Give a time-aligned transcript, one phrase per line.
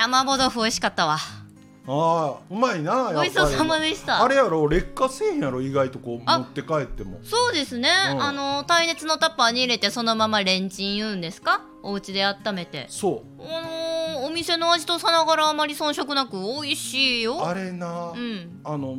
[0.00, 1.18] や麻婆豆腐美味しかったわ。
[1.86, 3.30] ああうまいなやっぱり。
[3.30, 4.22] ごちそうさまでした。
[4.22, 7.18] あれやろ劣化せえへんやろ意外とこうあ持って帰っても。
[7.22, 8.22] そうですね、うん。
[8.22, 11.62] あの耐熱のタッパーに入れてそのままレンチン言うんですか？
[11.82, 12.86] お家で温めて。
[12.88, 13.90] そあのー
[14.22, 17.46] お店の味とさながらあまり遜色なく美味しいうよ。
[17.46, 18.60] あれな、うん。
[18.64, 18.98] あの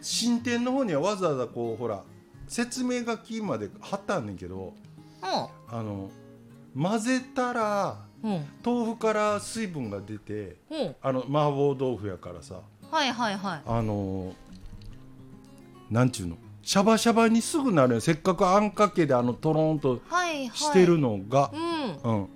[0.00, 2.02] 新店の方にはわざわざこうほら
[2.48, 4.74] 説明書きまで貼ってあんねんけど
[5.22, 6.10] あの
[6.76, 7.96] 混ぜたらうんうん
[8.64, 10.94] 豆腐から水分が出てうん。
[11.02, 12.60] あの麻婆豆腐やからさ。
[12.90, 13.62] はいはいはい。
[13.66, 14.34] あの
[15.90, 16.36] なんちゅうの？
[16.62, 18.00] シャバシャバにすぐなるよ。
[18.00, 20.56] せっかくあんかけであのとろんとはいはい。
[20.56, 21.50] してるのが、
[22.04, 22.12] うん。
[22.12, 22.28] うん、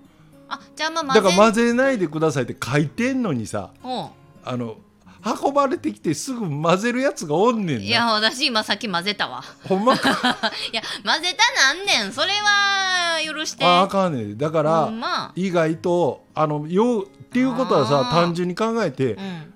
[0.49, 3.71] あじゃあまあだから混ぜないでくださいって書いてんのにさ。
[3.85, 4.07] うん。
[4.45, 4.77] あの
[5.27, 9.43] 運ばれてきてすぐ混ぜるやつがおんねんいやな私今さっき混ぜたわ。
[9.65, 10.11] ほんまか？
[10.73, 12.13] いや混ぜたなんねん。
[12.13, 13.65] それは許して。
[13.65, 14.39] ああかんねん。
[14.39, 15.33] だから、ま。
[15.35, 19.53] 意外とあのようっていうことはさ単純に考えてうん。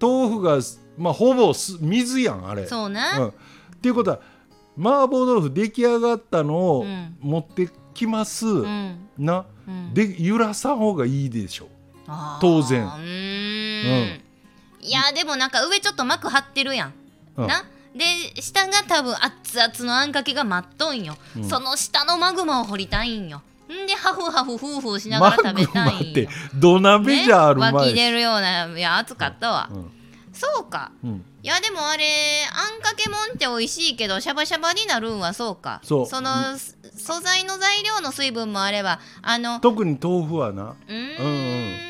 [0.00, 0.58] 豆腐が
[0.96, 2.66] まあほぼす水やんあれ。
[2.66, 3.32] そうね、うん、っ
[3.80, 4.18] ていうことは
[4.78, 7.16] 麻婆豆腐出来上がったのをうん。
[7.20, 9.08] 持ってきます、うん。
[9.18, 9.44] な。
[9.66, 9.94] うん。
[9.94, 11.68] で揺らさん方がいいでしょ。
[12.40, 12.84] 当然。
[12.84, 14.20] うーん
[14.80, 16.94] いやでもなんか上ちょっと膜張ってるやん、
[17.36, 17.46] うん。
[17.46, 17.64] な？
[17.94, 18.04] で
[18.40, 21.44] 下が多分熱々のあんかけが待っとんよ、うん。
[21.44, 23.42] その下のマグマを掘りたいんよ。
[23.66, 26.30] んでハフハフフーフーしながマら食べグマってたいんよ。
[26.54, 29.90] 土鍋じゃあるまいし、湧き出るようないや熱かったわ、うん。
[30.32, 30.92] そうか。
[31.02, 31.24] うん。
[31.42, 32.04] いやでもあれ
[32.52, 35.80] あんかけもんって美味しいけどシャバシャバになるんはそうか。
[35.82, 36.20] そう。
[36.20, 40.74] のす素材の材料の水分もあればあの特に豆腐はな。
[40.88, 41.87] うんうん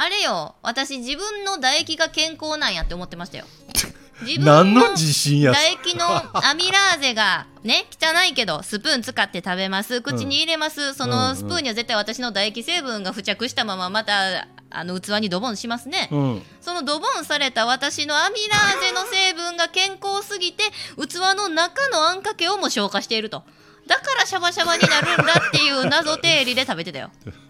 [0.00, 3.44] あれよ私自分の唾液が健康なんやって思ってましたよ。
[4.22, 6.06] 自分何の自信や唾液の
[6.46, 10.00] アミラーゼがね汚いけどスプーン使って食べます。
[10.00, 11.16] 口に入れます、そうんうん。
[11.18, 16.46] のスプーンには絶対私の唾液成分が付着したまままたあの器にドボンしますね、うん。
[16.62, 20.64] そのドボンされた私のアミラーゼの成分が健康すぎて
[20.96, 23.44] 器の中のあんかけをも消化していると。
[23.86, 27.10] だからシャバシャバになるんだっていう謎定理で食べてたよ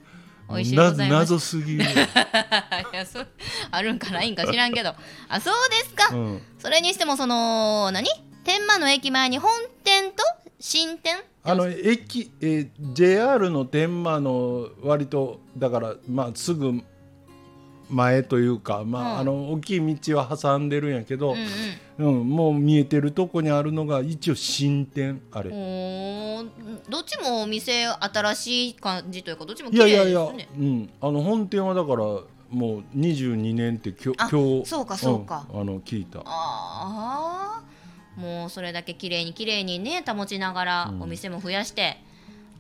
[0.51, 1.33] 美味しいでございなます。
[1.33, 1.77] 謎すぎ。
[1.77, 1.87] る、 い
[2.93, 3.21] やそ
[3.71, 4.95] あるんかないんか知らんけど。
[5.29, 8.09] あそうですか、うん、それにしてもその何？
[8.45, 9.51] 天満の駅前に本
[9.85, 10.23] 店と
[10.59, 11.23] 新店？
[11.43, 16.83] あの駅、えー JR の天満の割とだからまあすぐ
[17.91, 19.19] 前というか、まあうん。
[19.19, 21.35] あの大きい道は挟んでるんやけど
[21.99, 22.21] うん、うん。
[22.21, 25.51] うんもう見えてるとこにあるのが一応新店あれ。
[25.51, 30.49] どっちもお店新しい感じというかどっちもい綺麗やいやいや、ですね。
[30.59, 32.25] うん、あの本店はだからも
[32.79, 35.47] う22年って今あ日今日そうかそうか。
[35.53, 36.21] んあの聞いた。
[36.21, 37.63] ああ
[38.17, 41.03] もうそれだけ綺麗に綺麗にね保ちながらうん。
[41.03, 41.99] お店も増やして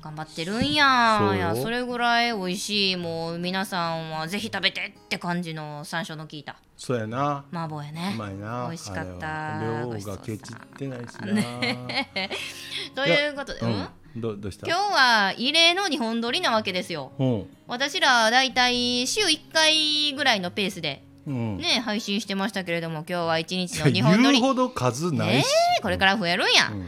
[0.03, 6.56] 頑張ってるんやいやそれぐらい美味しいもう皆さんはぜひ食べてって感じの山椒の効いた。
[6.77, 7.44] そうやな。
[7.53, 8.12] 麻婆やね。
[8.15, 8.66] うまいな。
[8.69, 9.60] 美味しかった。
[9.62, 11.27] 量がケチってないしな、
[12.94, 13.69] ということで、うん？
[13.69, 14.21] うん。
[14.21, 14.66] どどうした？
[14.66, 17.12] 今日は異例の日本撮りなわけですよ。
[17.19, 17.56] うん。
[17.69, 21.56] 私らだいたい週1回ぐらいのペースでうん。
[21.59, 24.41] ね配信してましたけれども今日は1日の日本撮り。
[24.41, 25.47] 言うほど数ないし、
[25.83, 26.87] これから増えるんや、うん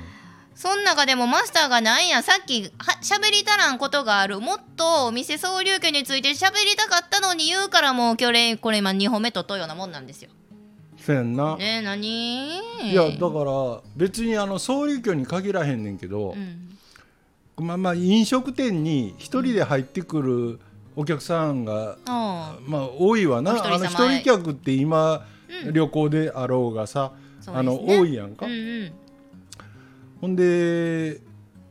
[0.62, 4.38] そん中でもマスターがなんやさっきは喋りたらんことがある。
[4.38, 10.30] もっとお店総流家について喋りたかったのに言うからもう今日これ今2本目取っとうようなもんなんですよ。
[10.98, 12.58] そうやんな、えー、何？
[12.92, 16.78] いやだから別にあの総理居に限らへんねんけどう、ん。
[17.66, 20.60] まあまあ飲食店に一人で入ってくる
[20.94, 23.50] お客さんが、あまあ多いわな。
[23.50, 25.26] あの一人客って今、
[25.64, 25.72] うん。
[25.72, 27.10] 旅行であろうがさ、
[27.48, 27.52] ね。
[27.52, 29.01] あの多いやんか、うんうん
[30.22, 31.20] ほんで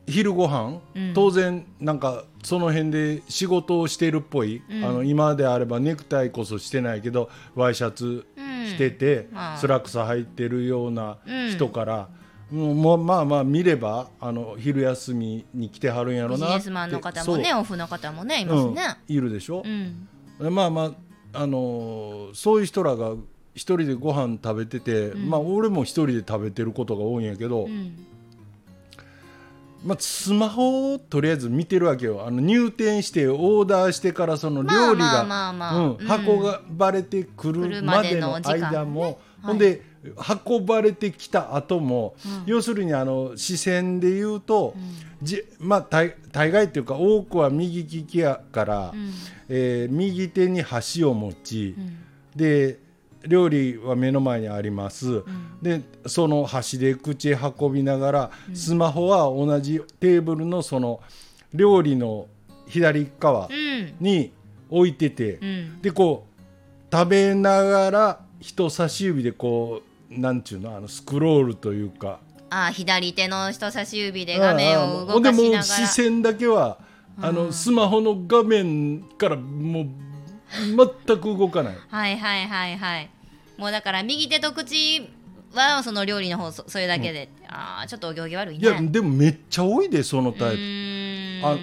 [0.06, 1.12] 昼ご飯、うん。
[1.14, 4.84] 当然なんかその辺で仕事をしてるっぽい、うん。
[4.84, 8.66] あの今であればネクタイこそしてないけどワイシャツうん。
[8.74, 9.56] 着てて、まあ。
[9.56, 11.50] スラックス履いてるようなうん。
[11.50, 12.08] 人から、
[12.50, 16.56] もうまあまあ見ればあの昼休みに来てはるんやろビジなって。
[16.58, 18.82] ネスマンの方もねオフの方もねいますね。
[19.08, 19.62] うん、いるでしょ？
[19.64, 20.08] う、ん。
[20.54, 20.94] まあま
[21.32, 23.12] ああのーそういう人らが
[23.54, 25.30] 一人でご飯食べてて、うん。
[25.30, 28.06] まあ俺も一人で食べてることが多いんやけど、うん
[29.84, 32.24] まあ、スマホをとりあえず見てるわけよ。
[32.26, 35.98] あの入店してオーダーしてからそのまあ料理が
[36.68, 39.16] 運ばれてくるまでの間間も、はい。
[39.42, 39.82] ほんで
[40.48, 42.42] 運ばれてきた後も、うん。
[42.46, 45.26] 要するにあの視線で言うと、うん。
[45.26, 49.12] じまあ大大概っていうか多くは右利きやから、うん。
[49.48, 51.98] えー右手に箸を持ち、うん。
[52.36, 52.78] で
[53.26, 55.24] 料理は目の前にあります、ん。
[55.62, 61.00] でその箸で口へ運びながら、スマホは同じテーブルのその
[61.54, 62.26] 料理の
[62.66, 63.94] 左側うん。
[64.00, 64.32] に
[64.70, 66.42] 置いてて、うん、でこう
[66.90, 72.20] 食べながら人差し指でこうなんちゅうのあのスクロールというか。
[72.50, 75.62] あ左手の人差し指で画面を動かしながら。
[75.62, 76.78] 視線だけは
[77.20, 79.86] あのスマホの画面からもう
[80.52, 81.76] 全く動かない。
[81.88, 83.10] はいはいはいはい。
[83.58, 85.08] もうだから右手と口
[85.54, 88.62] はその料理の方それだけで、うん、ああちょっとお行儀悪いね。
[88.62, 91.46] いやでもめっちゃ多いでそのタイプ。
[91.46, 91.56] あ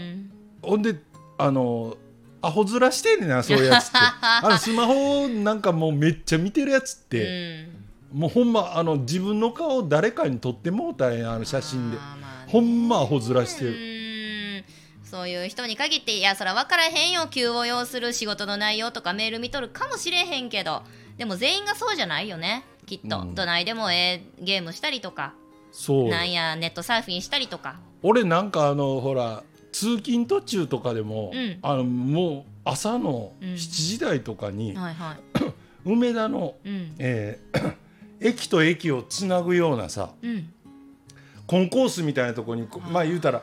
[0.61, 0.95] ほんで
[1.37, 1.97] あの
[2.41, 3.97] アホ面してんねんなそういうやつって。
[4.21, 7.69] あのスマホなんかもうめっちゃ見てるやつって、
[8.13, 13.98] もうほんまあの自分の顔誰かに撮ってもうたんやあの写真で、まあね、ほんまアホ面してる
[15.09, 17.27] そういう人に限っていやそら分からへんよ。
[17.29, 20.83] 急を要する仕事の内容とかメール見とるかもしれへんけど。
[21.17, 22.63] でも全員がそうじゃないよね。
[22.85, 25.33] きっと、うん、どないでもええゲームしたりとか。
[25.71, 27.79] そうなんやネットサーフィンしたりとか。
[28.03, 35.17] 俺なんかあのほら通勤途中とかでも、うん、あのもう朝の7時台とかに、うんはいはい、
[35.85, 37.75] 梅田の、うん、えー、
[38.21, 40.11] 駅と駅をつなぐようなさ、
[41.47, 43.41] コンコースみたいなところにまあ言うたら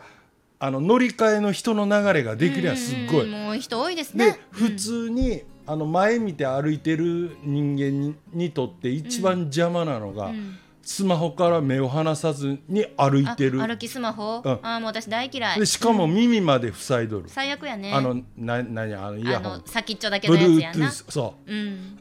[0.58, 3.26] あの乗り換えの人の流れができりゃすっごい。
[3.26, 4.32] もう人多いですね。
[4.32, 13.61] で普通に、あの前見て歩いてる人間ににとって一番邪魔なのが、うん、スマホから目を離さずに歩いてる。
[13.61, 15.61] 歩きスマホ、うん、あもう私大嫌い。
[15.61, 17.93] でしかも耳まで塞いどる、最悪やね。
[17.93, 19.62] あのな何あのイヤホン。
[19.67, 20.91] 先っちょだけのやつやな。
[20.91, 21.99] そう、うん、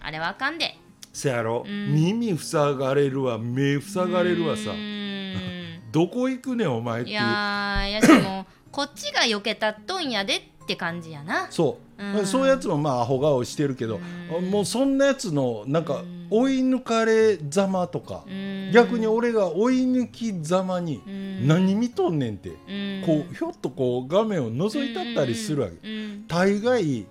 [0.00, 0.76] あれはあかんで。
[1.14, 4.72] せやろ、うん、耳塞がれるわ目塞がれるわさ
[5.94, 11.46] どこ行くねんお前っていややしもこっちが避けたっとんやでって感じやな。
[11.50, 14.00] そう、うん、そういうやつもまあアホ顔してるけど、
[14.36, 21.00] うん、もうそんなやつのなんか追い抜かれざまとか、うん、逆に俺が追い抜きざまに
[21.46, 22.48] 何見とんねんって、
[23.06, 25.76] こうひょっとこう画面を覗いたったりするわけ、
[26.26, 27.06] 大概、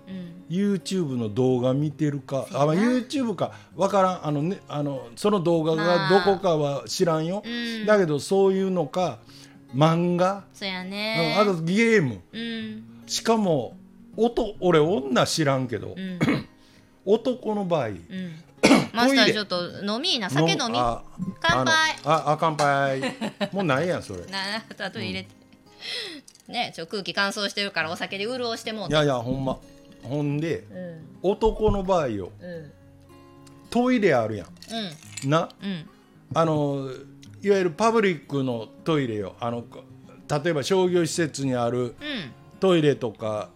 [0.50, 2.46] YouTube の動画見てるか？
[2.52, 3.52] あ、まあ、YouTube か。
[3.74, 4.26] 分からん。
[4.26, 7.42] あの、ね、あのその動画がどこかは知らんよ、
[7.86, 9.18] だけどそういうのか
[9.74, 10.44] 漫画？
[10.52, 11.36] そうやね。
[11.38, 13.76] あとゲーム、うん、しかも
[14.16, 16.18] 音俺女知らんけど、うん、
[17.04, 17.98] 男の場合、うん、
[18.92, 20.30] マスターちょっと飲みな。
[20.30, 20.78] 酒飲み。
[21.40, 21.96] 乾杯。
[22.04, 23.00] ああ乾杯。
[23.50, 24.24] もうないやんそれ。
[24.30, 24.38] な
[24.78, 25.28] あと入れて、
[26.48, 29.58] うん、ねちょ空気乾燥してるからお酒で潤してもいやいやほんま
[30.04, 30.64] ほんで、
[31.22, 32.72] うん、男の場合よ、うん、
[33.70, 35.48] トイレあるやん、な、
[36.34, 36.88] あの
[37.42, 39.34] いわゆるパブリックのトイレよ。
[39.40, 39.64] あの
[40.42, 41.94] 例えば商業施設にある
[42.60, 43.50] トイレとか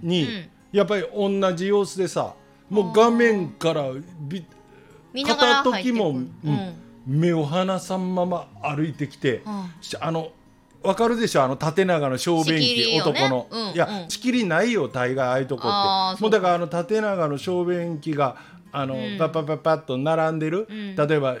[0.00, 2.34] に、うん、やっぱり同じ様子でさ
[2.70, 3.90] もう画面から
[4.20, 4.44] び
[5.26, 6.74] 片時も、うん、
[7.06, 9.42] 目を離さんまま歩いてきて、
[10.00, 10.30] あの
[10.82, 11.42] わかるでしょ？
[11.42, 16.22] あの縦長の小便器、ね、男の、うん、いや仕切りないよ大概ああいうとこって。
[16.22, 18.36] もうだからあの縦長の小便器が
[18.72, 21.36] あの、うん、パッパッパッパッと並んでる、うん、例えば、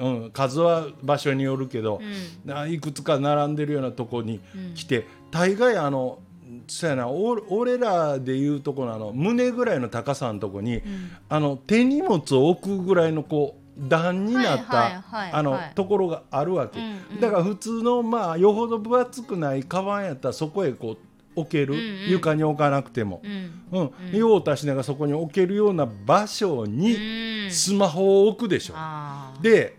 [0.00, 2.00] うん、数は場所によるけど、
[2.46, 4.40] うん、いくつか並んでるようなとこに
[4.74, 6.20] 来て、大概あの
[6.68, 10.80] そうやな俺らでいうとこのあの胸ぐらいの高さのとこに、
[11.28, 20.98] あの手荷物を置くぐらいのこう段になったあのところがあるわけ、うんうん、だから普通のまあよほど分厚くないカバンやったらそこへこう
[21.36, 23.62] 置ける、うんうん、床に置かなくても、うん。
[23.70, 23.92] うん。
[24.10, 28.74] うん、用を足しながらそこに置けるような場所にスマホを置くでしょ。
[28.74, 29.76] うん、で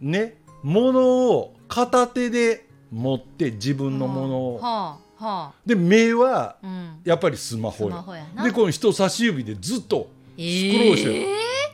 [0.00, 4.58] ね物を片手で持って自分のものを。
[4.58, 6.58] はあはあ、で目は
[7.02, 8.04] やっぱりスマホや,、
[8.44, 11.26] でこの人差し指でずっとスクロールしてる、えー、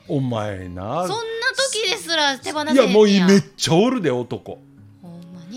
[0.08, 1.06] お前な。
[1.06, 4.60] そんな時ですら手放せいやもうめっちゃおるで男。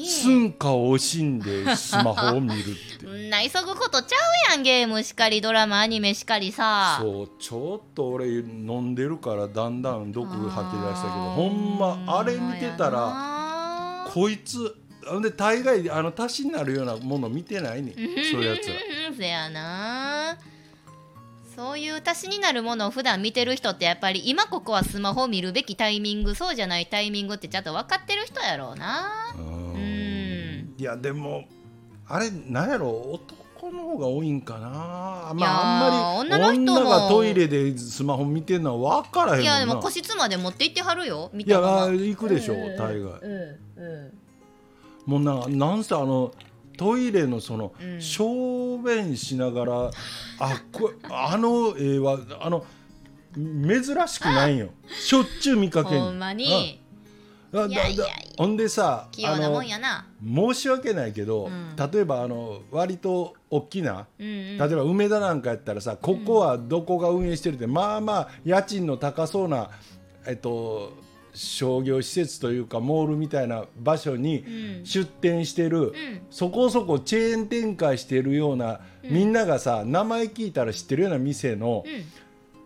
[0.06, 2.64] 寸暇を惜しんでスマホを見るっ
[3.00, 4.18] て な急ぐことちゃ
[4.52, 7.00] うやんゲームしかりドラマアニメしかりさ。
[7.02, 14.76] そうちょっと俺飲んでるからだんだん毒吐き出したけどほんまあれ見てたらこいつ
[15.22, 17.94] で大概あの足しになるようなもの見てないね
[18.32, 18.74] そういうやつは。
[19.18, 20.38] せやな
[21.58, 29.34] そういう足しになるものを普段見てる人ってやっぱり今ここはスマホを見るべきタイミングそうじゃないタイミングってちゃんと分かってる人やろうな。
[29.36, 29.42] う
[29.76, 30.76] ん。
[30.78, 31.46] いやでも
[32.08, 34.70] あれなんやろ男の方が多いんかな。
[35.34, 39.58] まああんまり女の人もがトイレでスマホ見てるのは分からへんもんな。
[39.58, 43.28] いやでも個室まで持って行ってはるよ見たいや行くでしょ、う大概、う
[43.78, 43.84] ん。
[43.84, 44.14] う
[45.08, 46.32] ん、もうななんせあの
[46.78, 49.92] トイレのその、小便しながら
[50.40, 52.66] あこあの絵はあの
[53.36, 54.70] 珍しくないよ。
[54.88, 56.82] しょっちゅう見かけんほんまに。
[57.52, 58.16] だいやいやいや。
[58.38, 60.08] ほんでさ器用なもんやな。
[60.22, 61.76] 申し訳ないけど、うん。
[61.76, 64.58] 例えばあの割と大きな、うんうん。
[64.58, 69.70] 例えば梅田なんかやったらさここはどこが運営してるって、まあまあ家賃の高そうな、
[70.26, 70.94] えっと、
[71.38, 74.86] 商業施設というかモールみたいな場所にうん。
[74.86, 75.94] 出店してる、うん。
[76.30, 82.04] そこそこチェーン展開してるような、みんながさ名前聞いたら知ってるような店のうん。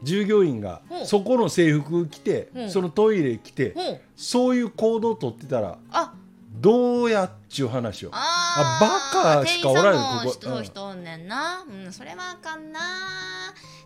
[0.03, 1.05] 従業員が、ほう。
[1.05, 3.75] そこの制服着て、そのトイレ来て、
[4.15, 6.15] そういう行動を取ってたらあ
[6.61, 8.09] どうやっちゅう話を。
[8.13, 10.35] ああバカしかおらんよここ。
[10.35, 11.65] 店員さんも人おんねんな。
[11.67, 11.91] うん。
[11.91, 12.79] それはあかんな。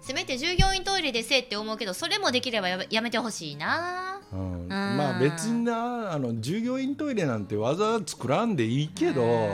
[0.02, 4.20] せめて従業員トイレでせえって思うけどそれもできればやめてほしいな。
[4.32, 4.68] うん。
[4.68, 9.50] まあ別になあの従業員トイレなんてわざわざ作らんでいいけど、うん。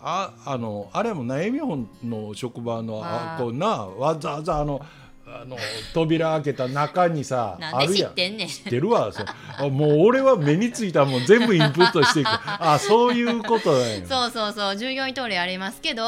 [0.00, 4.80] ああのあれも悩み本の職場のまああこうなわざわざあの
[5.30, 5.56] あの
[5.94, 8.10] 扉開けた中にさあるやん。
[8.10, 8.48] 知ってんねん。
[8.48, 9.26] 知ってるわそう
[9.58, 12.28] あもう俺は目についたもん全部インプットしていく。
[12.28, 14.06] あそういうことだよ。
[14.06, 16.02] そうそうそう従業員トイレありますけど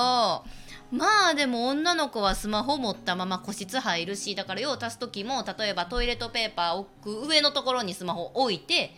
[0.90, 8.90] まあでも女の子はスマホ持ったまま個室入るしだから用を足す時も例えばトイレットペーパー置く上のところにスマホ置いて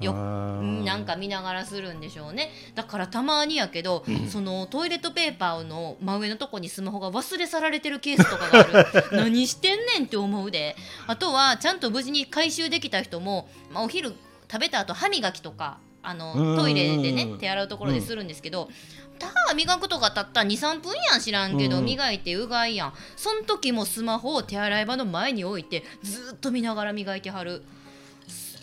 [0.00, 0.12] よ。
[0.12, 2.50] なんか見ながらするんでしょうね。
[2.74, 9.04] だからたまにやけど、そのトイレットペーパーの真上のとこにスマホが忘れ去られてるケースとかがある。
[9.16, 10.76] 何してんねんって思うで。
[11.06, 14.14] あとはちゃんと無事に回収できた人も、まあ、お昼
[14.50, 16.28] 食べた後歯磨きとかあうんうん。
[16.34, 18.68] うんのトイレでね手洗うところでするんですけど、
[19.48, 21.84] 歯磨くとかたった23分やん知らんけど、うん。
[21.84, 22.94] 磨いてうがいやん。
[23.16, 27.64] そん時もスマホを手洗い場の前に置いてずーっと見ながら磨いてはる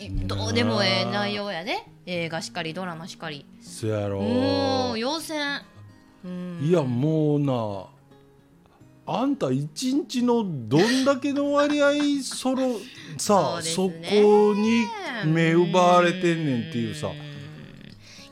[0.10, 3.46] どうでもええ内容やで映画しかりドラマしかり。
[3.62, 4.22] そやろ。
[4.22, 5.36] もう要請
[6.24, 6.60] うん。
[6.63, 7.88] いやもうな
[9.05, 12.77] あんた一日のどんだけの割合その
[13.17, 14.86] さそうですそ,、ねこに
[15.25, 17.08] 目奪われてんねんっていうさ。
[17.08, 17.12] ん。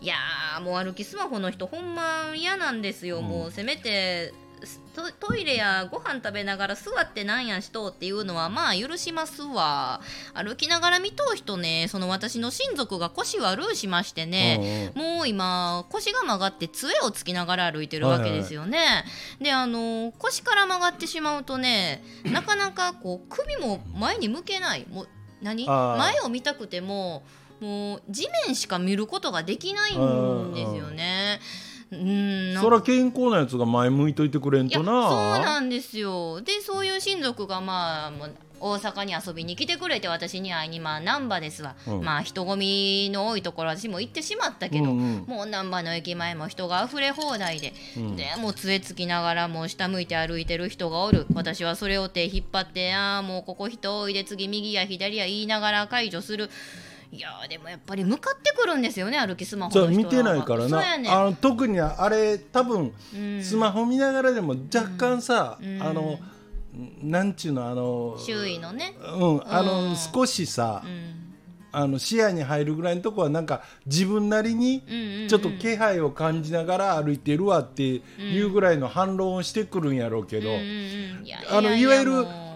[0.02, 3.26] いやーもう歩きスマホの人ほんま嫌なんですよ、うん。
[3.26, 4.34] もうせめて
[4.96, 10.02] トトイレやご飯食べながら座ってなんやしとうっていうのはまあ許しますわ。
[10.34, 11.88] 歩きながら見とう人ね。
[11.90, 19.06] その私の親族が腰悪うしましてね、もう今腰が曲がって杖をつきながら歩いてるわけですよね。
[19.42, 24.86] であの腰から曲がってしまうとねなかなかこう首も前に向けない。
[24.90, 25.08] もう
[25.42, 25.66] 何？
[25.66, 27.24] 前を見たくても
[27.62, 31.40] もう地面しか見ることができないんですよね。
[31.64, 36.42] うんなんそら健康なやつが前向いといてくれんいやそうとななんですよ。
[36.42, 42.04] でそういう親族がまあもう大阪に遊びに来てくれて私に会いにまあ難波ですわ、うん。
[42.04, 45.24] まあ人混みの多いところ私も行ってしまったけど、うんうん。
[45.28, 48.16] もう難波の駅前も人が溢れ放題で、うん。
[48.16, 51.26] でもう杖つきながらもう下向いて歩いてる人がおる。
[51.34, 56.50] 私はそれを手引っ張ってああもうここ人多いで次右や左や言いながら解除する
[57.12, 59.86] いやーでもやっぱり向かってくるんですよね歩きスマホの人は。
[59.88, 63.44] そう見てないからそうやねなあの特にあれ多分うん。
[63.44, 65.82] スマホ見ながらでも若干さ、うん。
[65.82, 66.20] あの
[67.02, 71.16] なんちゅうのあの周囲のね、うんあの、うん少しさ、うん。
[71.72, 74.84] あの視野に入るぐらいのとこはなんか自分なりに
[75.30, 80.50] ちょっと気配を感じながら歩いてるわっていうぐらいの反論をしてくるんやろうけど、
[81.52, 82.49] あのいわゆるも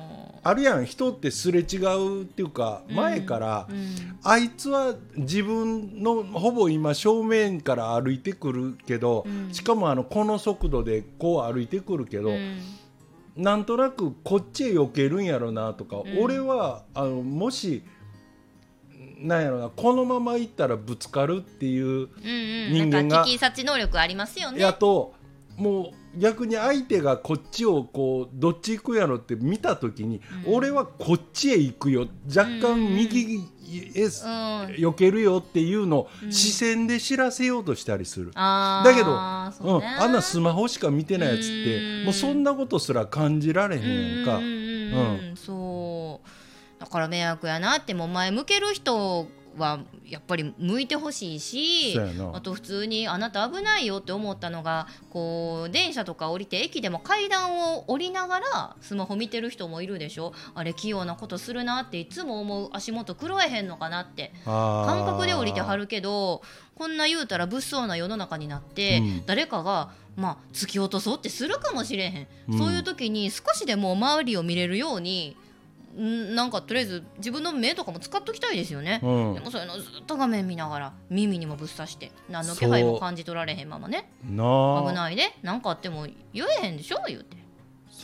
[0.44, 2.96] あるやん人ってすれ違うっていうかうん。
[2.96, 4.18] 前から、ううん。
[4.24, 9.54] あいつは自分のほぼ今正面から歩いてくるけど、うん。
[9.54, 12.60] しかもあのこの速度でこう歩いてくるけど、うん。
[13.36, 16.20] なんとなくこっちへ避けるんやろなとか、ん。
[16.20, 17.84] 俺はあのもし
[19.18, 22.10] なんやろなこのまま行ったらぶつかるっていううんうん、
[22.74, 24.62] 人間がなんか危機察知能力ありますよね。
[24.62, 25.14] やと
[25.56, 30.56] もう逆に相手がこっちをこうどっち行くやろって見た時に、うん。
[30.56, 32.08] 俺はこっちへ行くよ。
[32.28, 34.10] 若干右へうん、
[34.76, 38.32] 避けるよっていうのを視線で知らせようとしたりする。
[38.34, 39.06] だけど
[39.52, 42.04] そうん、あんなスマホしか見てないやつってうん。
[42.06, 44.38] もうそんなことすら感じられへんやんか。
[44.38, 45.34] うん。
[45.36, 46.80] そう。
[46.80, 49.28] だから迷惑やなってもう前向ける人
[49.58, 52.00] はやっぱり向いてほしいし
[52.34, 60.34] あと普通にあなた危ないよって思ったのがこう電車とか降りて駅でも階段を降りながらスマホ見てる人もいるでしょ。
[60.56, 66.42] あれ器用なことするなっていつも思う足元狂えへんのかなって感感覚で降りてはるけど
[66.76, 69.26] こんな言うたら物騒な世の中になって、うん。
[69.26, 72.58] 誰かがまあ突き落とそうってするかもしれへん、うん。
[72.58, 75.43] そういう時に少しでも周りを見れるようにん
[75.96, 79.34] なんかとりあえず自分の目とかも使っときたいですよね、うん。
[79.36, 84.12] でもそういうのずっと画面見ながら耳にもぶっ刺して何の気配も感じ取られへんままね。
[84.26, 85.38] 危ないで。
[85.44, 86.98] 何かあっても言えへんでしょ？
[87.08, 87.38] 言うて。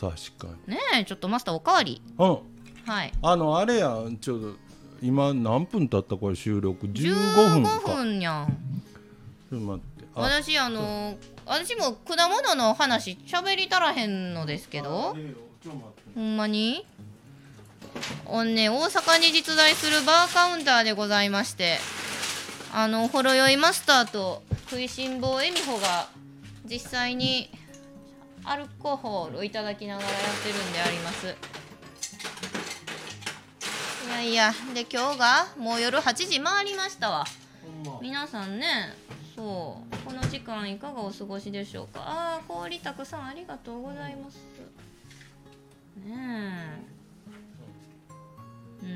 [0.00, 0.74] 確かに。
[0.74, 2.00] ねえちょっとマスターおかわり。
[2.16, 2.38] うん。
[2.86, 3.12] はい。
[3.22, 4.18] あのあれやん。
[4.18, 4.54] ちょうど
[5.02, 7.70] 今何分経ったこれ収録？15分か。
[7.70, 8.46] 15分やん。
[9.50, 10.08] ちょっと待って。
[10.14, 10.20] あ。
[10.20, 15.16] 私あの私も果物の話喋りたらへんのですけど。
[16.14, 16.86] ほんまに？
[18.26, 21.78] おんね大阪に実在するバーカウンターでございまして。
[22.72, 26.08] あのほろ酔いマスターと食いしん坊恵美穂が
[26.64, 27.50] 実際に
[28.44, 31.34] アルコホールをいただきながらやってるんであります。
[34.06, 37.24] いやいやで今日がもう夜8時回りましたわ。
[38.00, 38.94] 皆さんね
[39.34, 39.96] そう。
[40.06, 42.00] この時間いかがお過ごしでしょうか。
[42.02, 44.36] ああ氷たくさんありがとうございます。
[46.06, 46.14] ね
[46.86, 46.99] え
[48.82, 48.86] う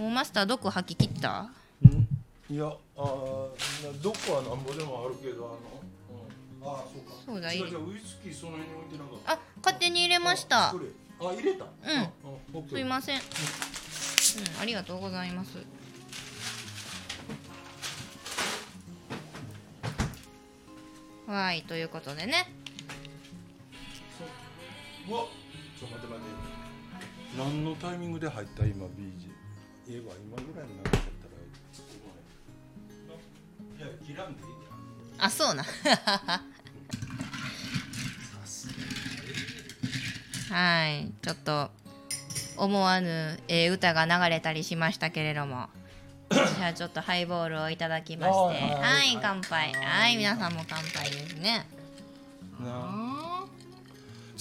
[0.00, 0.04] ん。
[0.04, 1.50] もうマスター毒吐き切った？
[1.84, 2.08] うん？
[2.48, 3.52] いやあど
[4.12, 5.58] こはなんぼでもあるけどあの、
[6.62, 7.12] うん、あーそうか。
[7.26, 7.64] そうだウイス
[8.22, 9.32] キーその辺に置いてなかった。
[9.32, 10.68] あ勝手に入れました。
[10.70, 10.86] あこれ。
[11.20, 11.64] あ入れた？
[11.64, 11.68] ん。
[11.68, 12.10] あ
[12.54, 13.18] オッケーすいません。
[13.18, 13.22] うん。
[14.60, 15.58] ありがとうございます。
[21.26, 22.50] はいということでね。
[25.08, 25.14] う。
[25.14, 25.26] わ
[25.78, 26.41] ちょっと待って待って
[27.36, 29.30] 何のタイミングで入った今 BG
[29.88, 31.32] 言えば今ぐらいになっちゃったら。
[33.78, 34.48] いいや切らんでいい
[35.18, 35.64] あそうな。
[40.50, 41.70] はいちょっと
[42.58, 45.70] 思わぬええ歌が流れたりしましたけれども。
[46.30, 48.36] じゃあちょっとハイボールをいただきまして。
[48.36, 49.72] はい乾杯。
[49.74, 51.66] はい皆さんも乾杯ですね。
[52.60, 53.01] なあ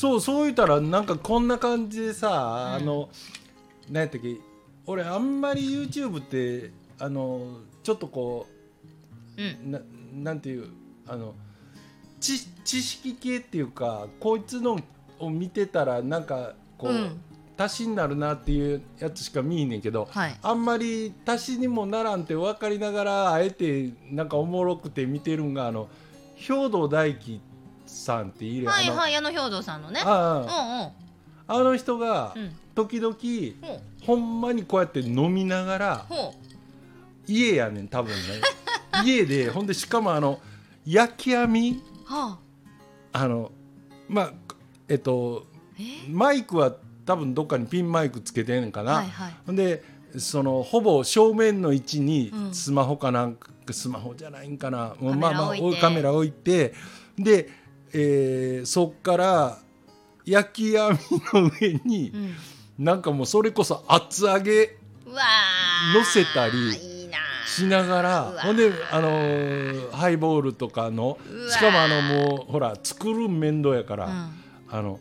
[0.02, 3.10] そうそう言ったらなんかこんな感じでさ、あの
[3.88, 4.36] 何やったっけ
[4.88, 9.76] 俺あんまり YouTube ってあのちょっとこーうん。
[9.76, 9.80] うな
[10.32, 10.70] なんていう
[11.06, 11.36] あの
[12.20, 14.80] 知知識系っていうかこいつの
[15.20, 17.22] を見てたらなんかこう、うん。
[17.56, 20.36] 足しになるなっていうやつしか見えねんけど、はい。
[20.42, 25.90] あんまり足しにもならんって分かりながらあえてなんかおもろくて見てるんがあの
[26.38, 27.40] 兵藤大樹
[27.92, 30.02] さんっているはいあのはい矢野兵藤さんのね。
[30.04, 30.92] あうんあ
[31.48, 32.44] あの人がうん。
[32.44, 33.16] うん時々
[34.06, 36.34] ほんまにこうやって飲みながらほ
[37.28, 38.18] 家やねん多分ね。
[39.04, 40.40] 家でほんでしかもあの
[40.86, 42.40] 焼き網うは
[43.14, 43.20] あ。
[43.24, 43.52] あの
[44.08, 44.32] まあ
[44.88, 45.46] えっと
[45.78, 46.10] え？
[46.10, 46.74] マイクは
[47.06, 49.36] 多分どっかにピンマイクつけてんかな、はいはい。
[49.46, 49.84] ほんで
[50.18, 52.54] そのほぼ正面の位置にうん。
[52.54, 54.96] スマホかなんか、スマホじゃないんかな。
[55.02, 56.74] まあまあカメラ置いて。
[57.18, 57.50] で、
[57.94, 59.58] えーそっから
[60.26, 60.98] 焼き網
[61.34, 62.36] の上にうん。
[62.86, 66.00] なんかもうそれこそ厚揚げうわー。
[66.00, 66.54] 乗せたり
[67.46, 71.18] しながらほんであのーハイボールとかの
[71.50, 74.32] しかもあのもうほら作るん面倒やから、うん。
[74.70, 75.00] あの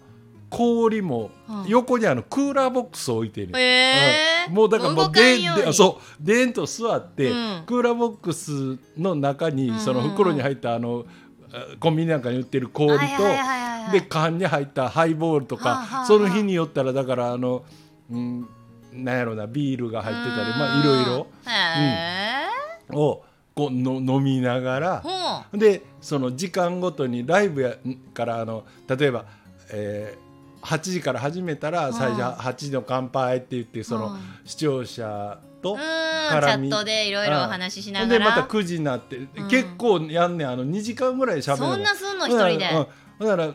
[0.50, 1.64] 氷もうん。
[1.68, 4.48] 横にあのクーラーボックス置いてる、えー。
[4.48, 4.54] うん。
[4.54, 7.62] もうだからもうででそうでんと座って、うん。
[7.66, 11.29] クーラーボックスの中にその袋に入ったあの、あ
[11.78, 13.04] コンビニなんかに売ってる氷と、
[13.92, 17.64] で缶に入ったハイボールとか、その日によったらだからあの、
[18.10, 18.48] うん、
[18.92, 21.26] なんやろなビールが入ってたりまあいろいろ。
[22.92, 27.76] をこうの飲みながらほでその時間ごとにライブや
[28.14, 29.26] からあの例えば、
[29.70, 30.30] えー
[30.62, 34.20] 8時から始めたら最初うん8時の乾杯って言ってそのうん。
[34.44, 38.18] 視聴者とううんチャットでいろいろお話ししながら。
[38.18, 39.28] でまた9時になって、ん。
[39.48, 40.48] 結構やんねん。
[40.48, 42.70] あの2時間ぐらいしゃべるのそんなすんの一人で。
[42.70, 42.86] うん
[43.20, 43.26] うん。
[43.26, 43.54] だから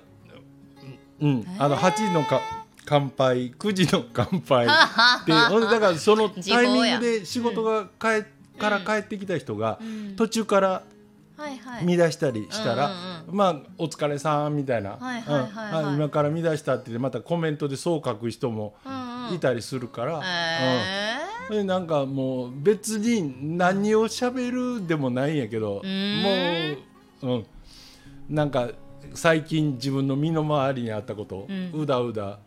[1.22, 1.46] うん。
[1.58, 2.42] あの8時のか
[2.86, 4.68] 乾杯9時の乾杯。
[4.68, 8.26] は はでほんでだからその時タイミングで仕事が帰、
[8.60, 10.16] から帰ってきた人がうん。
[10.16, 10.84] 途中から
[11.38, 11.86] はいはい。
[11.86, 14.98] 見出したりしたら、うんうんまあお疲れさんみたいな、
[15.96, 19.34] 今から見出したってまたコメントでそう書く人もうんうん。
[19.34, 26.78] いたりするから、へうんでなんかもう別に何を喋るでもないんやけどもー
[27.22, 27.46] う、うん、
[28.30, 28.70] なんか
[29.14, 32.40] 最近自分の身の回りにあったことをうだうだ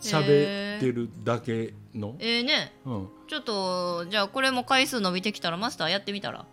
[0.00, 2.72] 喋ってるだけの、ええね。
[2.84, 6.44] うん、ちょっとじゃあこれも回数伸びてきたらマスターやってみたら？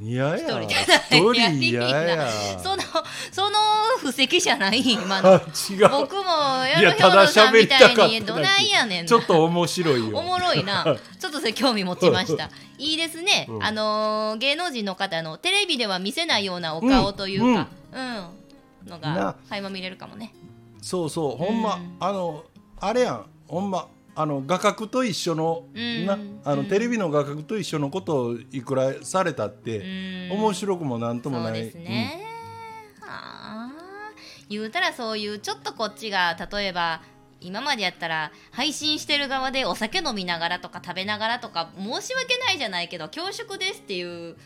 [0.00, 0.36] 嫌や。
[0.36, 0.74] 一人で
[1.10, 2.28] 一人嫌や。
[2.58, 2.82] その
[3.32, 3.58] その
[3.98, 5.34] 布石じゃない今の。
[5.34, 5.88] あ違う。
[5.88, 6.22] 僕も
[6.64, 9.08] や野兵藤さんみたいにどないやねんな。
[9.08, 10.18] ちょっと面白いよ。
[10.18, 10.84] おもろいな。
[11.18, 12.50] ちょっとそれ興味持ちました。
[12.78, 13.64] いいですね、うん。
[13.64, 18.26] あのー芸能人の方のテレビでは見せないようなお顔というか、うん。
[18.86, 19.36] のがな。
[19.48, 20.34] 垣間見れるかもね。
[20.82, 21.36] そうそう。
[21.36, 21.96] ほんま、うん。
[22.00, 22.44] あの
[22.80, 23.26] あれやん。
[23.48, 26.06] ほんまあの画角と一緒の、うん。
[26.06, 26.68] なあの、うん。
[26.68, 30.38] テレビの画角と一緒のことをいくらされたって、うん。
[30.38, 31.52] 面白くもなんともない。
[31.54, 32.24] そうですね、
[33.00, 33.70] はあ
[34.48, 37.02] 言うたらそういうちょっとこっちが例えば
[37.40, 44.36] 今までやったら配信してる側でお酒飲みながらとか食べながらとか申し訳ないじゃないけど恐縮ですっていう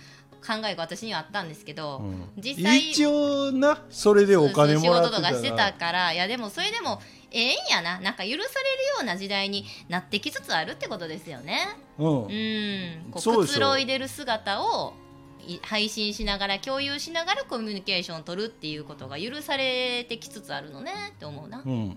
[0.41, 7.01] 考えが私にはあったんですけど、うん、実際一応なそれでお金もらってた仕事とかしてたからいやでもそれでも
[7.33, 8.01] ええんやな。
[8.01, 8.47] なんか許されるよ
[9.03, 11.77] うな時代になってきつつあるってことですよね。
[11.99, 13.11] うん、うん。
[13.11, 14.95] こうくつろいでる姿を
[15.63, 20.93] 配信しながら共有しながらコミュニケーションを取るっていうことが許されてきつつあるのね。
[21.15, 21.97] って思うな、うん、うん、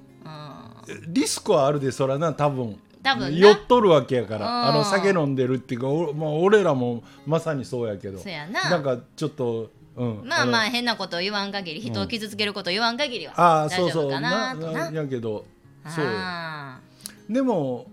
[1.07, 2.79] リスクはあるでそらな多分。
[3.03, 8.17] 多分酔っとるわけやから、あの酒飲んでるっていうかお、まあ、俺らもまさにそうやけど。
[8.17, 8.69] そうやな。
[8.69, 15.45] なんかちょっとうん、まあまあ変なことを言わん限り人を傷つけることを言わん限りは大丈夫かなとな、うん、やけど
[15.87, 17.85] そうでも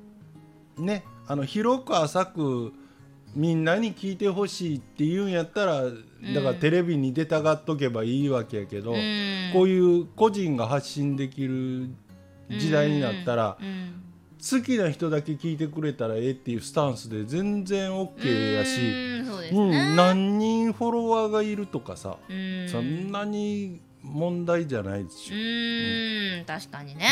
[0.79, 2.73] ねあの広く浅く
[3.35, 5.91] みんなに聞いてほしいって言うんやったらだ
[6.43, 11.89] からテレビに出たがっとけばいいわけやけど、うん、こういう個人が発信できる
[12.51, 14.00] 時代になったら、うん、
[14.41, 18.81] 好きな人だけ聞いてくれたらええっていうスタンスで全然 OK やし、
[19.53, 22.33] うん、ね、何人フォロワーがいるとかさ、そ
[22.81, 25.35] んなに問題じゃないでしょ。
[25.35, 27.07] うん確かにね、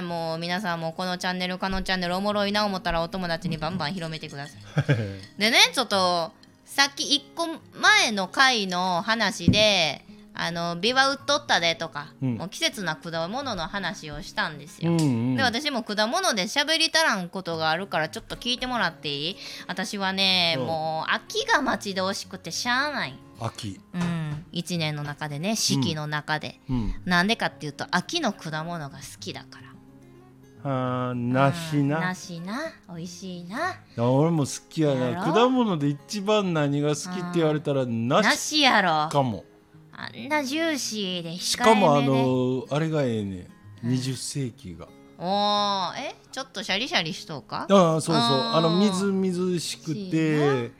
[0.00, 4.60] うん、もう皆さんもこのチャンネルかのチャンネルおもろいな思ったらお友達にバンバン広めてください。
[5.40, 6.32] でねちょっと
[6.66, 7.46] さっき1個
[7.80, 10.03] 前の回の話で
[10.34, 19.36] あのビワ売っとったでとか、うん、もう季節な果物の話をしたんですよ、うんうん、で私も果物で喋りたらんことがあるからちょっと聞いてもらっていい？
[19.68, 23.18] 私はね、うん、もう秋が待ち遠しくてしゃあない。
[23.40, 23.80] 秋。
[23.94, 24.44] うん。
[24.52, 26.60] 1年の中でね四季の中で、
[27.04, 27.26] な、うん。
[27.26, 31.10] でかっていうと秋の果物が好きだから。
[31.10, 32.00] あ梨な。
[32.00, 32.72] 梨な。
[32.88, 33.76] 美味しいな。
[33.98, 35.22] 俺も好きやな。
[35.22, 39.08] 果物で一番何が好きって言われたら梨やろ。
[39.10, 39.44] かも
[39.96, 43.48] あんなジューシーでしかもあのあれがええね
[43.84, 47.66] 20世紀が、おおえちょっとシャリシャリしとうか？
[47.70, 48.16] ああそうそう。
[48.16, 50.70] あのみずみずしくて。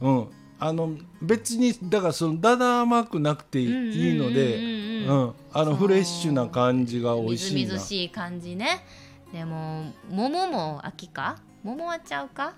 [0.00, 0.28] うん。
[0.62, 5.32] あの別にだからそのだだ甘くなくていいのでうん。
[5.54, 7.60] あのフレッシュな感じが美味しいな。
[7.60, 8.84] みずみずしい感じね。
[9.32, 11.38] でも桃も秋か？
[11.62, 12.52] 桃はちゃうか？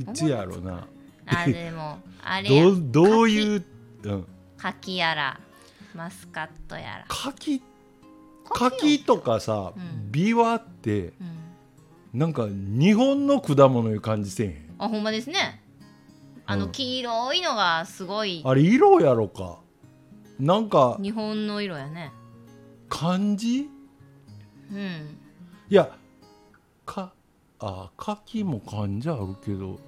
[0.00, 0.86] いつやろうな
[1.26, 3.64] あでもあれどどういう、
[4.04, 4.26] うん、
[4.58, 5.40] 柿やら
[5.94, 7.04] マスカットやら。
[7.08, 7.62] 柿
[8.50, 11.24] 柿とかさ、うん、ビワって、う
[12.16, 14.74] ん、なんか日本の果物いう感じせえへん？
[14.78, 15.62] あほんまですね。
[16.46, 19.58] あの黄色いのがすごい、あれ色やろか。
[20.38, 22.10] なんか日本の色やね。
[22.88, 23.68] 漢字
[24.72, 25.18] うん。
[25.68, 25.90] いや
[26.86, 27.12] か
[27.60, 29.78] あ柿も漢字あるけど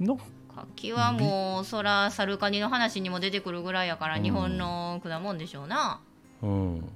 [0.00, 0.16] な
[0.56, 6.00] 柿はもうそらサルカニの話にも出てくるぐらいやから日本の果物でしょうな、
[6.42, 6.88] うん、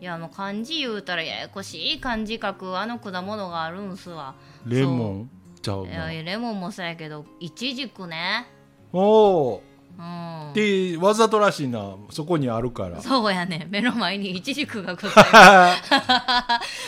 [0.00, 4.34] いやもう漢字言うたらややこしい漢字書くあの果物があるんすわ。
[4.66, 5.30] レモン。
[5.62, 8.46] ちゃうレモンもそうやけどいちじくね。
[8.92, 9.62] おお
[9.98, 11.96] うん、でわざとらしいな。
[12.08, 13.02] そこにあるから。
[13.02, 13.66] そうやね。
[13.68, 15.92] 目の前にいちじくがございます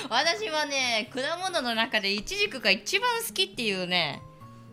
[0.09, 4.23] 私はね果物の中でいちじくが一番好きっていうね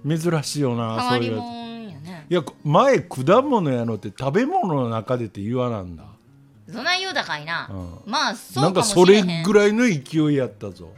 [0.08, 2.26] 珍しいよな変わりもんやね。
[2.30, 6.06] いや前果物やのって食べ物の中でって言わなんだ。
[6.72, 7.74] そない言うだかいな、う
[8.10, 10.90] ん、まあそうなんかそれぐらいの勢いやったぞ。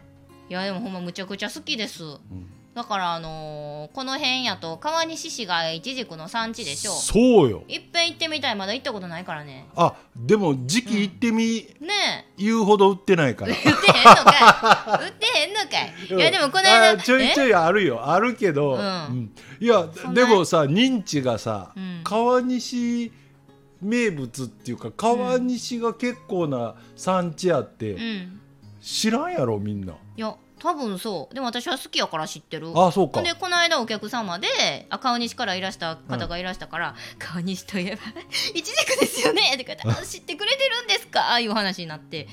[0.50, 7.64] いやでもほんまむちゃくちゃ好きです、うんだからあのー、この辺やと川西市がいちじくの産地でしょそうよ。
[7.68, 8.56] いっぺん行ってみたい。
[8.56, 9.68] まだ行ったことないからね。
[9.76, 13.52] あでも時期行ってみ、うん、ね言うほど売ってないから。
[13.52, 15.06] 売ってへんのかい。
[15.06, 16.18] 売ってへんのかい。
[16.18, 18.10] いやでもこの間ちょいちょいあるよ。
[18.10, 23.12] あるけど、うん、いやでもさ認知がさ、うん、川西
[23.82, 27.98] 名物っていうか川西が結構な産地あって、
[28.80, 29.94] 知らんやろみんな。
[30.16, 31.34] いや多分そう。
[31.34, 32.72] でも私は好きやから知ってる。
[32.76, 33.22] あそうか。
[33.24, 34.48] でこの間お客様で
[34.90, 38.02] あ川西からいらした方がいらしたから、うん、川西といえば
[38.54, 42.28] いちじくですよねって言って知ってくれてるんですかああ いう話になって。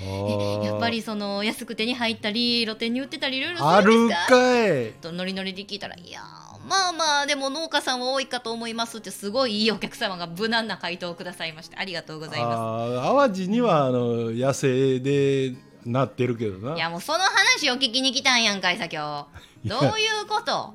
[0.65, 4.37] やっぱりその安く手に入ったり露店に売ってたりいろいろするんですか？
[4.37, 4.93] かい。
[5.01, 6.21] とノリノリで聞いたらいや
[6.69, 13.03] まあまあでも農家さんは多いかと思いますってすごいいいお客様が無難な回答をくださいましてありがとうございます。
[13.03, 15.55] 淡路にはあの野生で
[15.93, 16.77] なってるけどな。
[16.77, 19.27] いやもうその話を聞きに来たんやんかいさ今
[19.63, 19.87] 日どうい
[20.23, 20.75] うこと？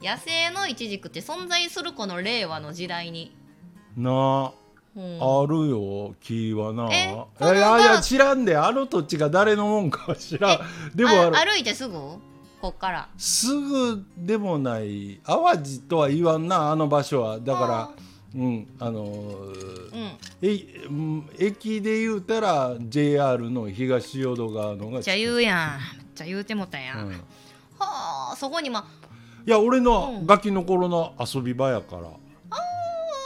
[0.00, 3.36] 野生のイチジクって存在するこの令和の時代に。
[3.96, 4.52] なあ、
[4.94, 6.86] うん、あるよ木はな。
[6.86, 6.90] い
[7.40, 10.60] やいや知らんであの土地が誰のもんかは知らん。
[10.94, 11.94] でも歩いてすぐ？
[12.60, 13.08] こっから。
[13.16, 17.40] すぐでもない淡路とは言わんなあの場所は。
[17.40, 17.90] だから
[18.34, 18.66] うん。
[18.78, 20.10] あのーうん。
[20.42, 25.96] えうん駅で言うたら JR の東淀川のがじゃ言うやん。
[25.96, 28.86] めっちゃ言うてもたやん、うん、はあそこにま
[29.46, 32.02] いや俺のガキの頃の遊び場やから、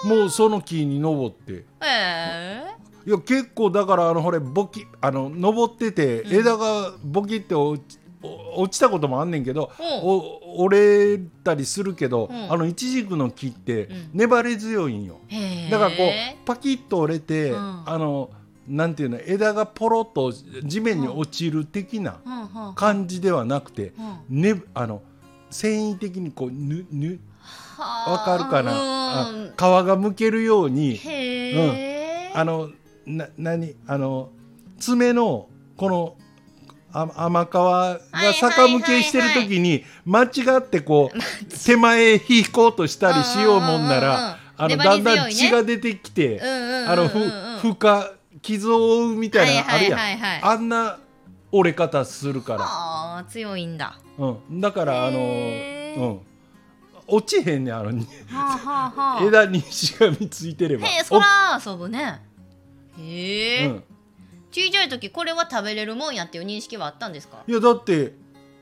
[0.09, 1.53] もうその木に登って。
[1.53, 7.99] ええー、いや結構だからあのほれボキあの登ってて枝がボキって落ち
[8.57, 9.71] 落ちたこともあんねんけど、
[10.03, 15.21] お折れたりするけど、あのイチジクの木って粘り強いんよ、
[15.71, 18.31] だからこうパキッと折れて、あの
[18.69, 20.33] なんていうの枝がポロッと
[20.65, 22.21] 地面に落ちる的な
[22.77, 23.93] 感じではなくて、
[24.29, 25.03] ね、あの
[25.51, 27.19] 繊維的にこうぬぬ
[27.79, 32.71] わかるかな、皮がむけるように、うん、あの
[33.05, 33.75] な何？
[33.89, 34.31] あの
[34.79, 36.17] 爪のこの
[36.93, 38.01] 甘皮が
[38.39, 50.01] 逆向けしてる時に間違ってこう手前引こうとしたりしようもんならあのだんだん血が出てきてあのふか傷を負うみたいなあるやん。
[50.43, 50.99] あんな
[51.51, 53.25] 折れ方するから。
[53.29, 56.21] 強いんだ、うん、だからあのうん。
[57.07, 57.93] 落ちへんねあの
[59.27, 60.87] 枝にしがみついてれば。
[60.87, 62.23] へえそら遊ぶね。
[62.99, 63.85] へえ、うん
[64.53, 67.43] 小さい時これは食べれるもんやっていう認識はあったんですか？
[67.47, 68.15] いやだって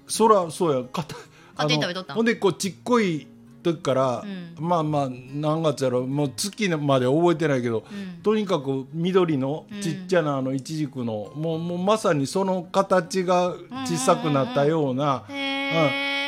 [0.07, 0.85] そらそうや。
[0.85, 1.16] かた
[1.64, 3.26] 家庭食べとったほんでこうちっこい
[3.62, 6.07] 時から、うん、まあまあ何月やろ？
[6.07, 15.40] もう月まで覚えてないけど、うん、とにかく緑のちっちゃなあのいちじくの、うん、もうもうまさにその形が小さくなったような、うん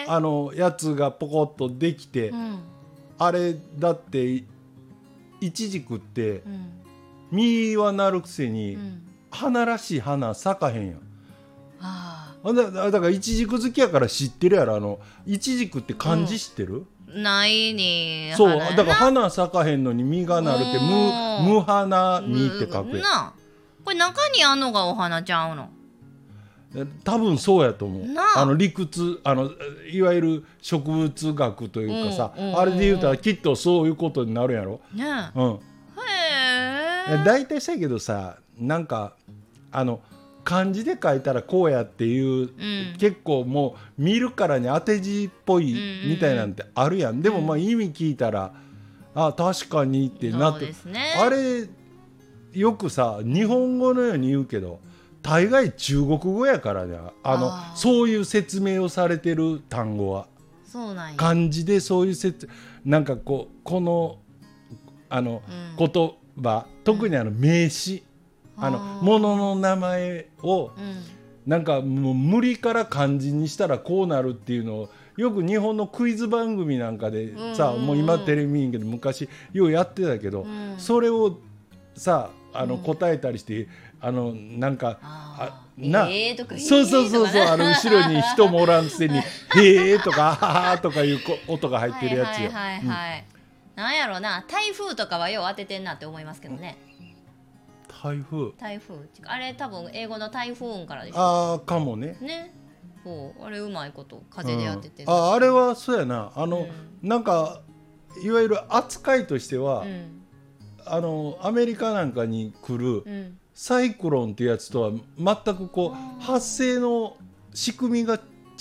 [0.09, 2.35] あのやつがポコッとできて、
[3.19, 4.43] あれだって
[5.41, 6.43] いちじくって、
[7.31, 8.77] 実はなるくせに、
[9.33, 11.01] 花らしい花咲かへんやん。
[11.81, 23.33] あだだからいちじく好きやから知ってるやろあのいちじくって漢字知ってる、うん、ないにそうだから花咲かへんのに実がなるって無無花実って書くな。
[23.85, 25.69] これ中にあんのがお花ちゃうの？
[27.05, 28.07] 多分そうやと思う。
[28.37, 28.45] あ。
[28.45, 29.51] の理屈あの
[29.93, 35.59] いわゆる植物学というかさ、うんうん、あれで言うたらきっとそういうことになるやろ、ね、うん、へ
[37.09, 37.25] え。
[37.25, 39.17] 大体したけどさなんか
[39.71, 40.01] あの
[40.45, 45.75] 漢字で書いたらこうやっていう、うん、結構もう見るからに当て字っぽい
[46.07, 48.53] みたいなんてあるやん、うんうん、でもまあ意味聞いたら、
[49.15, 51.69] あ確かにってなって、ね、あれ
[52.53, 54.81] よくさ日本語のように言うけど
[55.23, 56.99] 大概中国語やからね。
[57.23, 60.27] あのそういう説明をされてる単語は。
[61.17, 62.49] 漢字でそういう説
[62.85, 64.19] なんかこうこの
[65.11, 65.43] あの、
[65.79, 68.03] うん、言葉特にあの名詞、
[68.57, 70.71] あの物の名前を、
[71.47, 80.47] なんかもう無理から漢字にしたらこうなるっていうのをよく日本のクイズ番組なんかでさ、もう今テレビ見んけど昔ようやってたけど、
[80.79, 81.39] それを
[81.95, 83.69] さあの答えたりして、
[84.01, 89.19] あのなんかあな、えー、とかそうそうそうそうあの後ろに人もおらんくせに
[89.57, 92.51] 「へえ」とか「はは」とかいう音が入ってるやつよ。
[92.51, 93.25] はいはいはい、はい、
[93.75, 96.77] なんやろうな台風とかはよう当ててんなって思いますけどね。
[98.03, 98.51] 台風。
[98.59, 98.97] 台風。
[99.25, 101.19] あれ多分英語の台風からでしょ。
[101.19, 102.19] ああかもね。
[102.21, 102.53] ね。
[103.05, 106.33] そうあれうまいこと風でやってて、うん、ああれはそうやな。
[106.35, 106.69] あの、
[107.03, 107.63] うん、なんか
[108.25, 110.23] いわゆる扱いとしては、うん、
[110.85, 117.17] あのアメリカなんかに来る、サイクロンっていうやつとは全くこう発生の
[117.55, 118.21] 仕組みが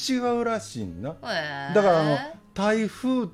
[0.09, 2.17] 違うらしいんな、だからあの
[2.53, 3.27] 台風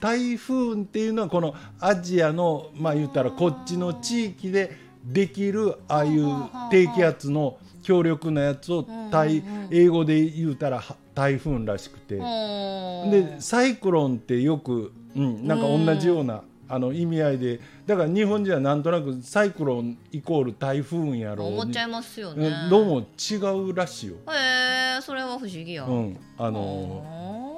[0.00, 6.26] 台風っていうのはこのアジアのまあ言ったらこっちの地域でできるああいう
[6.70, 8.86] 低気圧の強力なやつを
[9.70, 10.82] 英語で言うたら
[11.14, 12.20] 台風らしくて。
[13.10, 21.48] でサイクロンってよく、うん、なんか同じようなあの意味合いでだから日本人はなんとなくサイクロンイコール台風やろう。
[21.48, 22.52] 思っちゃいますよね。
[22.68, 23.36] どうも違
[23.70, 24.16] うらしいよ。
[24.28, 27.49] へえそれは不思議や、うん、あの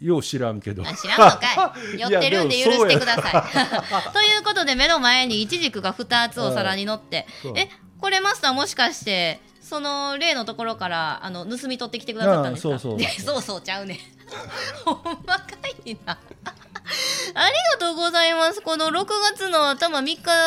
[0.00, 0.82] よう知らんけど。
[0.84, 1.98] 知らんのかい。
[2.00, 3.32] 寄ってるんで許してください。
[4.12, 7.68] ということで目の前にイチジクが2つお皿に乗ってえ
[8.00, 12.78] これマスターもしかしてその例のところからあの盗み取ってきてくださったんですか？
[12.78, 13.40] そうそう。
[13.42, 13.98] そうちゃうね
[14.84, 15.44] ほんまか
[15.84, 16.18] いな。
[17.34, 18.62] ありがとうございます。
[18.62, 20.02] この6月の頭3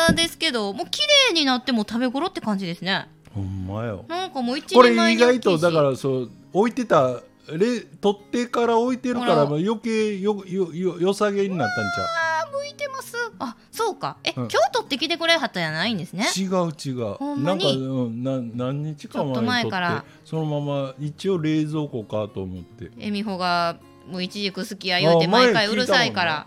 [0.08, 3.06] 日ですけどもう綺麗になっても食べ頃って感じですね。
[3.34, 4.04] ほんまよ。
[4.08, 12.06] なんかもう一年前にこれ意外とだからそう置いてたれ取ってから置いてるから余計よよよよさげになったんちゃう。
[12.44, 13.14] あ向いてます。
[13.38, 14.16] あそうか。
[14.24, 16.26] え、うん、今日取ってきてくれはったじゃないんですね。
[16.36, 17.40] 違う違う。
[17.40, 22.90] なんか、うん、な何日か前に取ってそのまま一応冷蔵庫かと思って。
[22.98, 23.76] えみほが
[24.06, 26.46] もういちじく好きや言うて毎回うるさいから、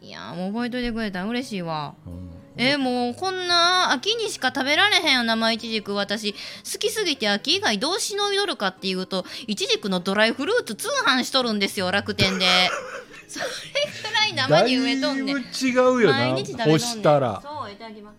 [0.00, 6.38] いやもう覚えといてくれたら嬉しいわ、うん、えー、もうこんな秋にしか食べられへんよ生いちじく私好
[6.78, 12.46] きすぎて秋以外どうしのいどるかっていうといちじくのドライフルーツ通販しとるんですよ楽天で。
[13.28, 13.50] それく
[14.14, 15.36] らい生に植えとんねん。
[15.38, 16.18] 違うよな。
[16.18, 17.40] 毎日干したら。
[17.42, 18.16] そういただきます。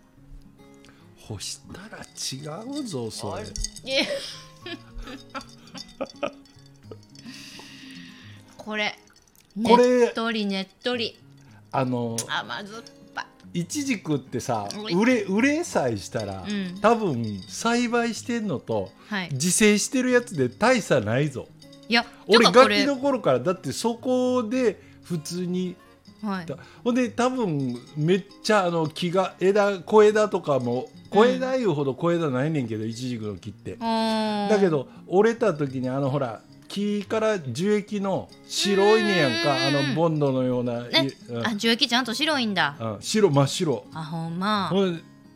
[1.27, 3.45] 干したら違うぞそれ。
[8.57, 8.97] これ。
[9.63, 9.87] これ。
[9.99, 11.19] ねっとりねっとり。
[11.71, 13.02] あの甘酸っぱ
[13.53, 21.47] いちじくってさ売れ売れさえしたら、うん、多分栽培してんのと、はい、自生してるやつで大差ないぞ。
[21.87, 25.75] いや俺ガキの頃からだってそこで普通に
[26.23, 26.45] はい、
[26.85, 33.75] ほんで多分めっちゃあの木が枝小枝とかも小枝いうほど小枝ないねんけど、いちじくの木って。
[33.75, 36.41] だけど折れた時にあのほら
[36.73, 43.85] 木から樹液の白いねやんかあのボンドのような、ねうん、あ樹液ちゃんと白いんだ、うん、白真っ白。
[43.93, 44.71] あほんま。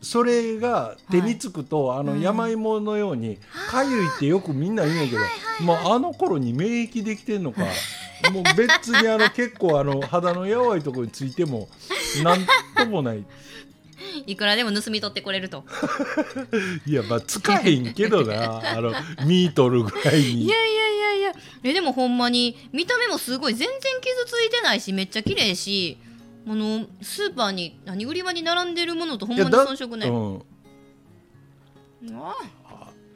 [0.02, 3.38] それが手につくと、はい、あの山芋のように
[3.70, 5.20] かゆいってよくみんな言うんやけど、
[5.64, 7.62] もうあの頃に免疫できてんのか。
[8.34, 11.70] もう別にあの結構あの肌のやわいところについても
[12.24, 12.40] なん
[12.76, 13.24] ともない。
[14.26, 15.64] いくらでも盗み取ってくれると。
[16.86, 18.78] いやまあ使えへんけどな。
[18.78, 18.92] あの
[19.26, 20.44] ミートルぐらいに。
[20.44, 20.77] いやいやいやいや
[21.64, 25.98] えでもほんまに見た目もすごい全然傷ついてないしめっちゃ綺麗し
[26.48, 30.42] あのスーパーに何売り場に並んでるものとほんまに遜色ない、うん、
[32.14, 32.36] あ。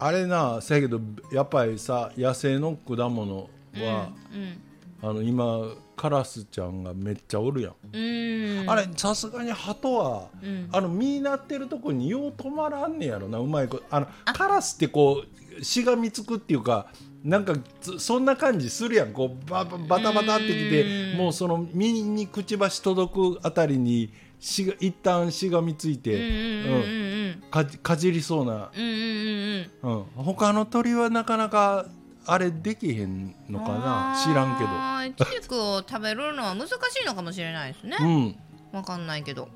[0.03, 0.99] あれなせやけど
[1.31, 4.61] やっぱりさ野生の果物は、うんうん。
[5.03, 8.69] あの今カラスちゃんがめっちゃおるやん。
[8.69, 15.23] あれさすがに鳩は、うん、あの実なってるとこによう止まらんねやろなうまい子あのカラスってこ
[15.59, 16.87] うしがみつくっていうか
[17.23, 17.53] なんか
[17.99, 19.13] そんな感じするやん。
[19.13, 26.73] こうババタバタってきてもうその実にくちばし届くあたりにしが一旦しがみついて、う
[27.37, 31.85] んかかじりそうな、うんうん、他の鳥はなかなか
[32.25, 34.15] あれできへんのかな。
[34.23, 35.25] 知らんけど。
[35.25, 37.97] イチジクを食べるのは難しいのかもしれないですね。
[37.99, 38.35] うん。
[38.71, 39.49] わかんないけど。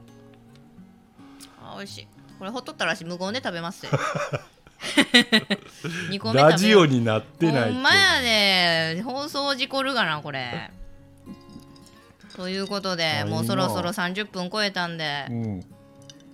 [1.62, 2.08] あ美味しい。
[2.40, 3.86] これほっとったらし無言で食べます
[6.10, 9.02] 2個目ラジオになってないほんまやで。
[9.02, 10.72] 放送事故るがなこれ。
[12.36, 15.66] ということでもうそろそろ30分超えたんで、うん。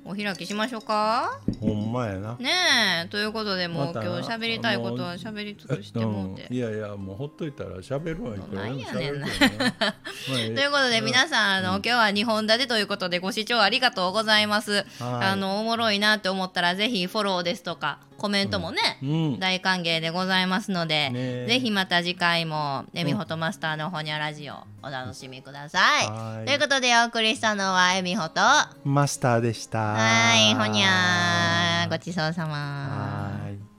[0.04, 1.40] お開きしましょうか。
[1.60, 2.36] ほんまやな。
[2.40, 3.08] ねえ。
[3.10, 9.28] ということでもう、今日喋りたいことは喋り尽くしてもうて、うん、いやいやもうほっといたら喋るわいくらでも喋るな。
[9.28, 24.54] ということで皆さんあの、うん、今日は2本立てということでご視聴ありがとうございます、あのおもろいなって思ったらぜひフォローですとかコメントもね、うん、大歓迎でございますので、ね、ぜひまた次回もエミホトマスターのほにゃラジオ
[24.84, 26.46] お楽しみください。
[26.46, 28.42] ということでお送りしたのはエミホと
[28.84, 29.94] マスターでした。
[29.94, 33.71] はいほにゃごちそうさま。